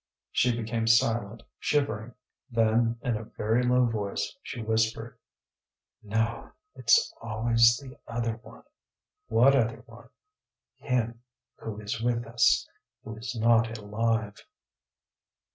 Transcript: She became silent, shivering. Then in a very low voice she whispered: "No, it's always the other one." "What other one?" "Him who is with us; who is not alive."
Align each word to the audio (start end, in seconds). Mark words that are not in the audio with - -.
She 0.31 0.59
became 0.59 0.87
silent, 0.87 1.43
shivering. 1.59 2.15
Then 2.49 2.97
in 3.03 3.15
a 3.17 3.23
very 3.25 3.61
low 3.61 3.85
voice 3.85 4.35
she 4.41 4.63
whispered: 4.63 5.15
"No, 6.01 6.53
it's 6.73 7.13
always 7.21 7.77
the 7.77 7.99
other 8.07 8.37
one." 8.37 8.63
"What 9.27 9.55
other 9.55 9.83
one?" 9.85 10.09
"Him 10.77 11.21
who 11.57 11.79
is 11.79 12.01
with 12.01 12.25
us; 12.25 12.67
who 13.03 13.15
is 13.15 13.35
not 13.39 13.77
alive." 13.77 14.43